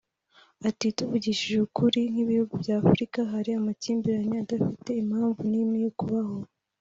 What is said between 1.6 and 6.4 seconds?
ukuri nk’ibihugu by’Afurika hari amakimbirane adafite impamvu n’imwe yo kubaho